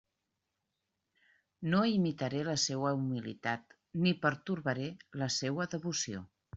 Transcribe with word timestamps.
No 1.73 1.83
imitaré 1.97 2.43
la 2.49 2.57
seua 2.63 2.95
humilitat 3.03 3.79
ni 4.05 4.17
pertorbaré 4.27 4.93
la 5.25 5.33
seua 5.41 5.75
devoció. 5.79 6.31